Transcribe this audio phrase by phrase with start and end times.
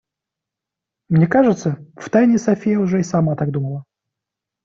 [1.09, 3.83] Мне кажется, втайне София уже и сама так думала.